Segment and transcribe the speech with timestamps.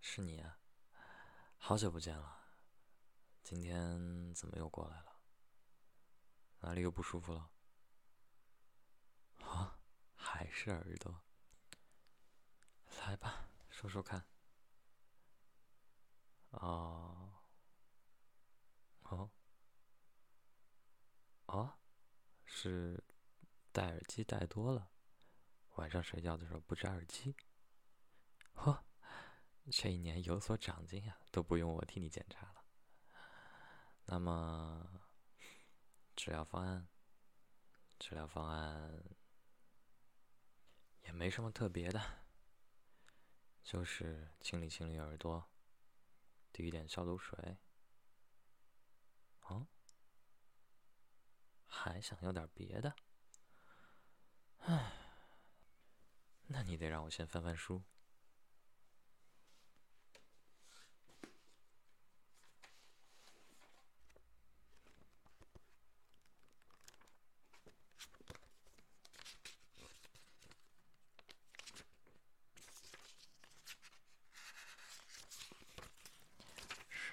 [0.00, 0.58] 是你啊，
[1.58, 2.42] 好久不见了，
[3.42, 5.16] 今天怎么又过来了？
[6.60, 7.50] 哪里又不舒服了？
[9.42, 9.78] 啊，
[10.14, 11.22] 还是耳朵。
[13.06, 14.26] 来吧，说说看。
[16.50, 17.42] 哦，
[19.02, 19.30] 哦，
[21.46, 21.78] 哦，
[22.44, 23.02] 是
[23.72, 24.90] 戴耳机戴多了，
[25.76, 27.34] 晚上睡觉的时候不摘耳机。
[28.54, 28.84] 呵，
[29.70, 32.64] 这一年有所长进呀，都不用我替你检查了。
[34.04, 35.00] 那么，
[36.16, 36.88] 治疗方案？
[37.98, 39.04] 治疗方案
[41.04, 42.02] 也没什么特别的，
[43.62, 45.48] 就是清理清理耳朵，
[46.52, 47.58] 滴一点消毒水。
[49.42, 49.66] 哦，
[51.66, 52.96] 还想要点别的？
[54.58, 54.92] 唉，
[56.48, 57.82] 那你得让我先翻翻书。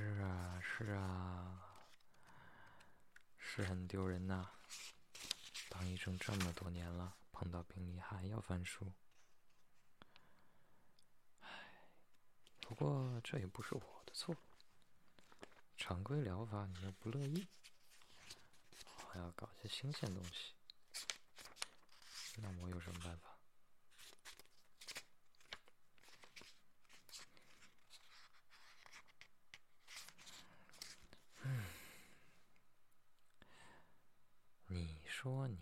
[0.00, 1.60] 是啊，是啊，
[3.36, 4.48] 是很丢人呐。
[5.68, 7.16] 当医生这么多年了，
[7.78, 8.92] 你还要翻书。
[11.40, 11.48] 唉，
[12.60, 14.36] 不过这也不是我的错。
[15.76, 17.46] 常规疗法你又不乐意，
[19.08, 20.52] 我要搞些新鲜东西。
[22.36, 23.34] 那我有什么办法？
[34.70, 35.56] 你说你，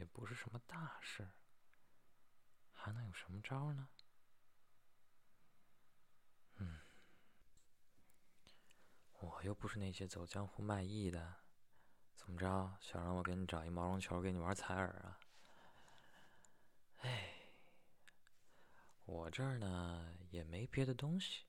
[0.00, 1.28] 也不是什么大事，
[2.72, 3.86] 还能有什么招呢？
[6.56, 6.80] 嗯，
[9.18, 11.42] 我又不是那些走江湖卖艺的，
[12.16, 12.78] 怎么着？
[12.80, 15.20] 想让我给你找一毛绒球给你玩采耳啊？
[17.00, 17.52] 哎，
[19.04, 21.44] 我这儿呢也没别的东西，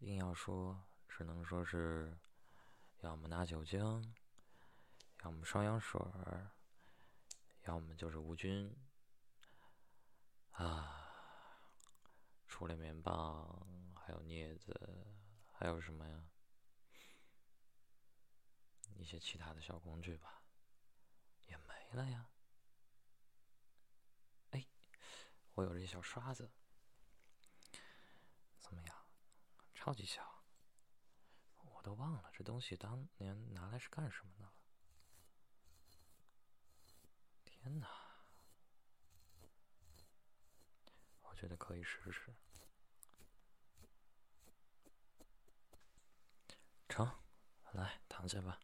[0.00, 0.84] 硬要说。
[1.08, 2.18] 只能说是，
[3.00, 4.14] 要么拿酒精，
[5.22, 6.50] 要么双氧水儿，
[7.64, 8.74] 要么就是无菌。
[10.52, 11.12] 啊，
[12.46, 13.66] 除了棉棒，
[13.96, 15.06] 还有镊子，
[15.52, 16.24] 还有什么呀？
[18.96, 20.42] 一些其他的小工具吧，
[21.46, 22.28] 也没了呀。
[24.50, 24.64] 哎，
[25.54, 26.48] 我有这小刷子，
[28.60, 28.96] 怎么样？
[29.74, 30.44] 超级小。
[31.58, 34.52] 我都忘了这东西当年拿来是干什么的了。
[37.64, 37.88] 天哪！
[41.22, 42.30] 我觉得可以试试。
[46.90, 47.10] 成，
[47.72, 48.60] 来躺下吧。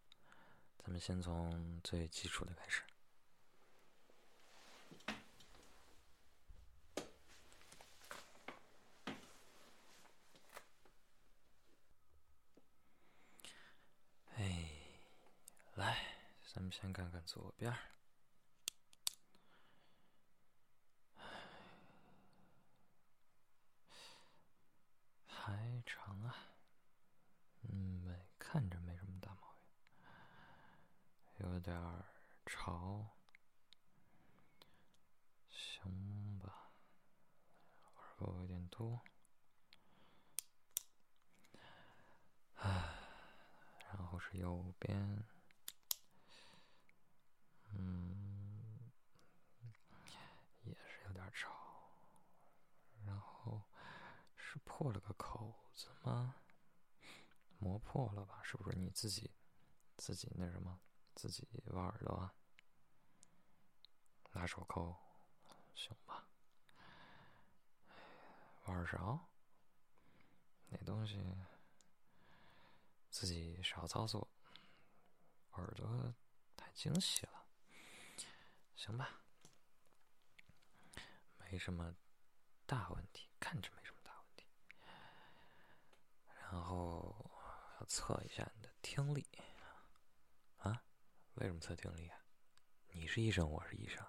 [0.77, 2.83] 咱们先从最基础的开始。
[14.37, 14.71] 哎，
[15.77, 15.99] 来
[16.53, 17.75] 咱们先看看左边，
[25.27, 26.37] 还长啊，
[27.63, 29.67] 嗯，没看着没什么大毛病，
[31.41, 31.75] 有点
[32.45, 33.17] 潮，
[35.49, 36.71] 行吧，
[37.97, 39.01] 耳朵有点多，
[42.57, 42.95] 唉，
[43.89, 45.25] 然后是右边。
[47.73, 48.91] 嗯，
[50.65, 51.51] 也是有点潮，
[53.07, 53.63] 然后
[54.37, 56.35] 是破了个口子吗？
[57.59, 58.43] 磨破了吧？
[58.43, 59.31] 是不是你自己
[59.97, 60.79] 自己那什么
[61.21, 62.35] 自己挖耳朵啊？
[64.33, 64.97] 拿手抠，
[65.75, 66.27] 行吧。
[68.65, 69.29] 挖耳勺，
[70.71, 71.23] 那东西
[73.11, 74.27] 自己少操作，
[75.53, 76.15] 耳朵
[76.57, 77.45] 太精细了。
[78.75, 79.21] 行吧，
[81.37, 81.95] 没什么
[82.65, 84.47] 大问题，看着没什么大问题。
[86.51, 87.15] 然后
[87.79, 89.27] 要测一下你的听力？
[91.41, 92.21] 为什么测听力啊？
[92.91, 94.05] 你是医生，我是医生，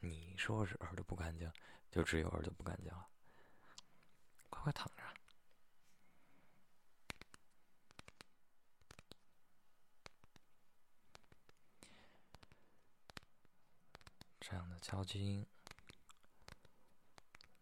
[0.00, 1.52] 你说是耳朵不干净，
[1.90, 3.06] 就只有耳朵不干净了。
[4.48, 5.02] 快快躺着，
[14.40, 15.46] 这样的交金，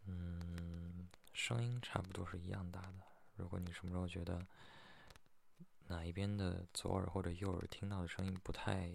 [0.04, 2.94] 嗯，声音差不多是一样大的。
[3.34, 4.46] 如果你什么时候觉得
[5.88, 8.92] 哪一边的左耳或者右耳听到的声音不太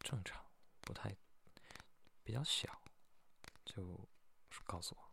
[0.00, 0.44] 正常，
[0.80, 1.16] 不太
[2.22, 2.80] 比较小，
[3.64, 4.08] 就
[4.64, 5.07] 告诉我。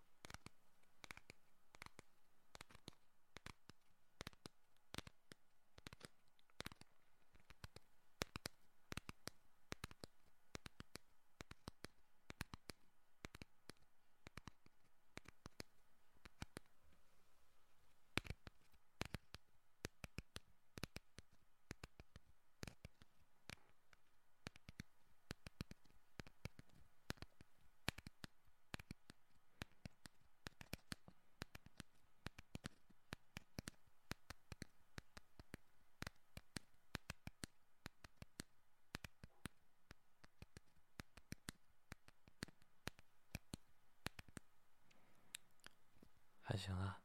[46.57, 47.01] 行啊，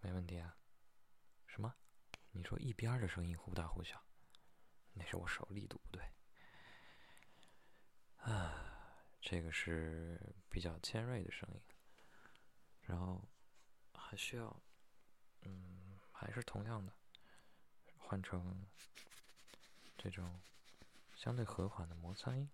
[0.00, 0.56] 没问题啊。
[1.46, 1.74] 什么？
[2.30, 4.02] 你说一边的声音忽大忽小？
[4.94, 6.02] 那是我手力度不对。
[8.18, 11.60] 啊，这个是比较尖锐的声音，
[12.82, 13.22] 然后
[13.94, 14.62] 还需要，
[15.42, 16.92] 嗯，还是同样的，
[17.98, 18.66] 换成
[19.98, 20.40] 这种
[21.14, 22.48] 相对和缓的摩擦音。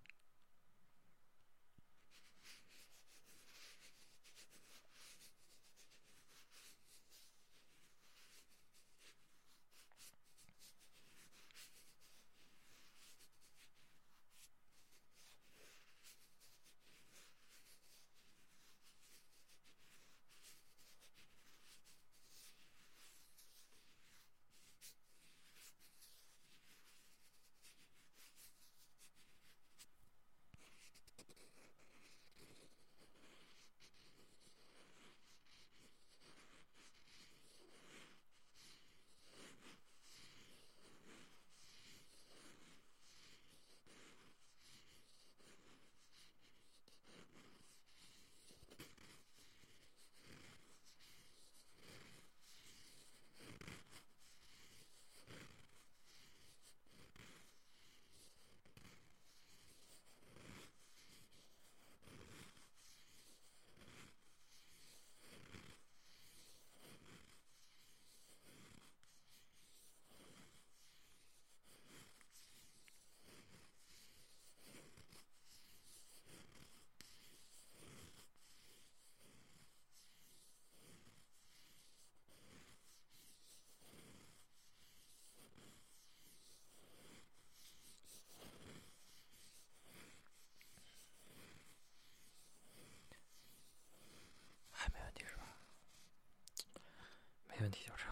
[97.68, 98.10] 问题就成。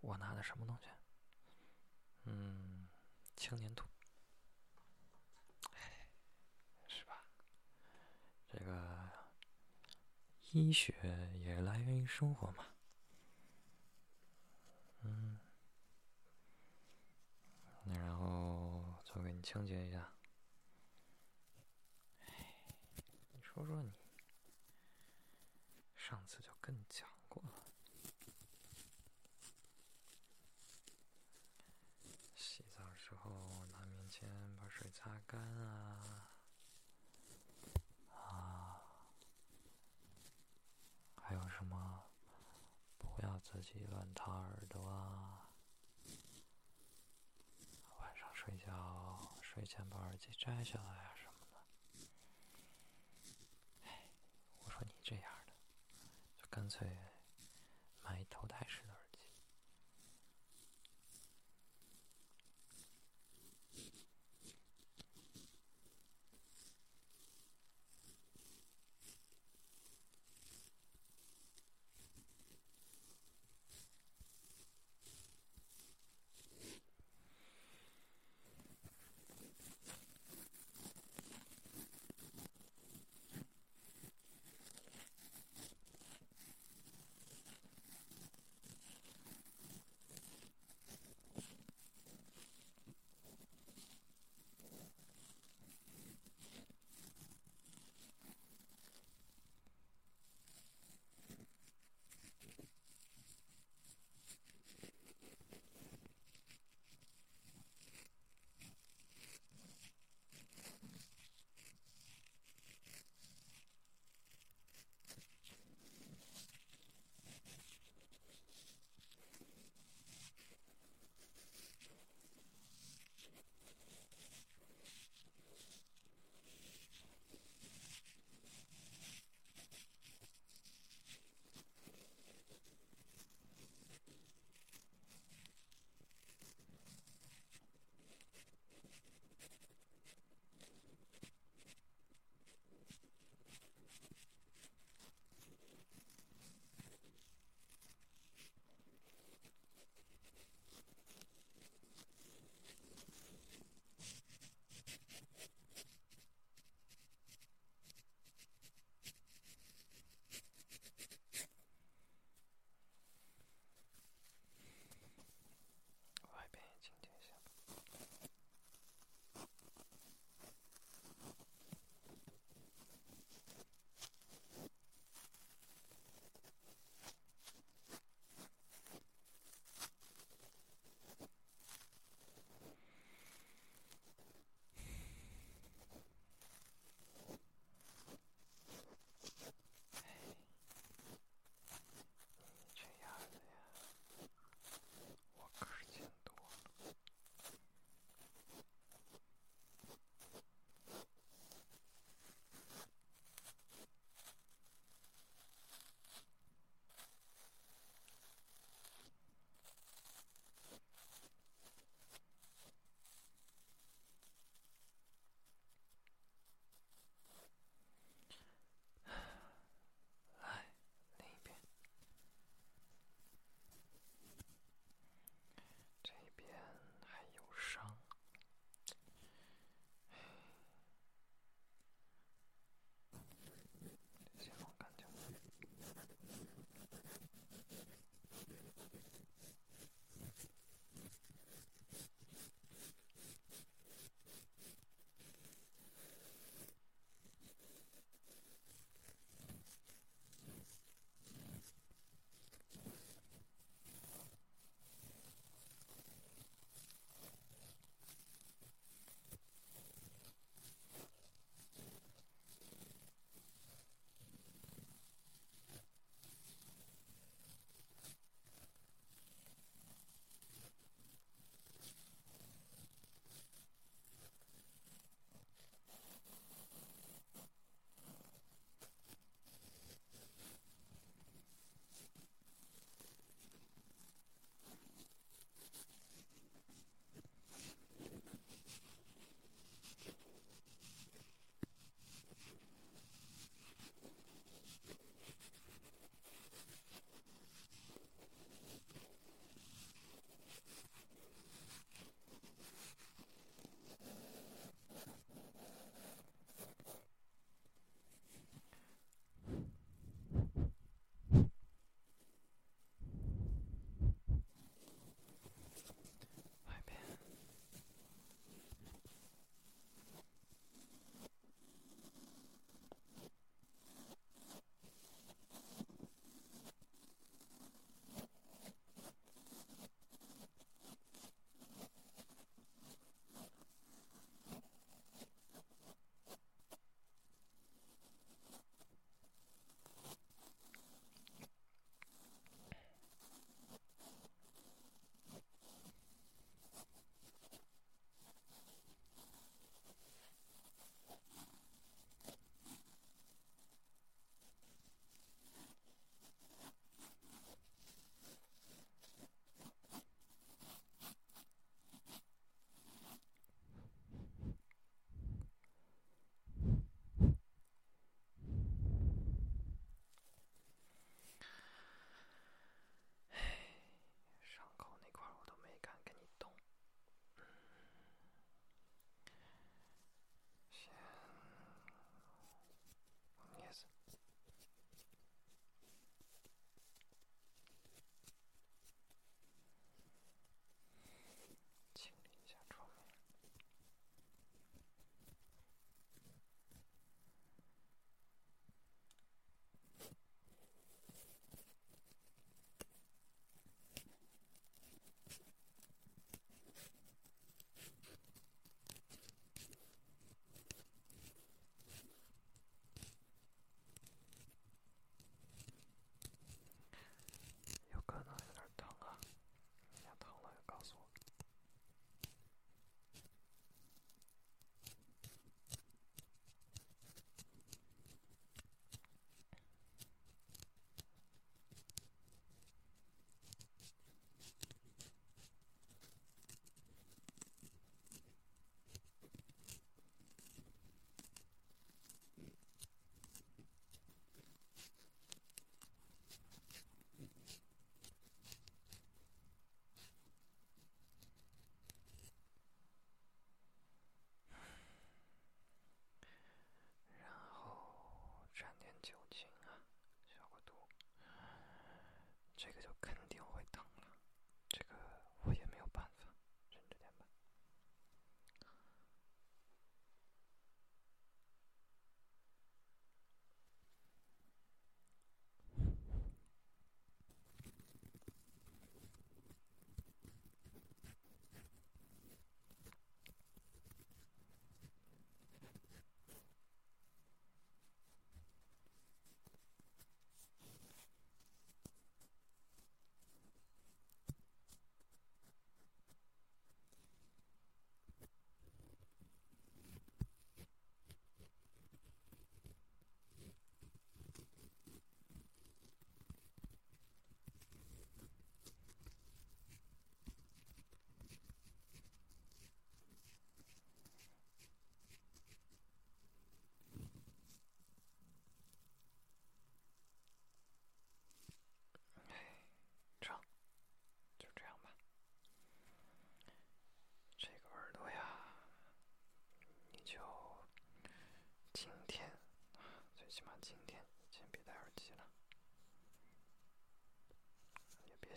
[0.00, 0.88] 我拿的什么东西？
[2.24, 2.88] 嗯，
[3.36, 3.88] 青年土。
[6.88, 7.24] 是吧？
[8.50, 9.08] 这个
[10.50, 12.66] 医学也来源于生活嘛。
[15.02, 15.38] 嗯，
[17.84, 20.12] 那然后就给你清洁一下。
[23.30, 23.92] 你说说你，
[25.94, 27.08] 上次就跟你讲。
[32.34, 34.28] 洗澡的时候拿棉签
[34.58, 36.36] 把水擦干啊，
[38.10, 38.82] 啊，
[41.16, 42.04] 还有什么？
[42.98, 45.50] 不要自己乱掏耳朵啊！
[47.98, 51.60] 晚上睡觉睡前把耳机摘下来啊什么的。
[53.82, 54.08] 哎，
[54.60, 55.52] 我说你这样的，
[56.38, 56.88] 就干脆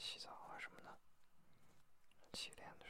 [0.06, 0.96] 洗澡啊什么的。
[2.34, 2.85] 洗脸的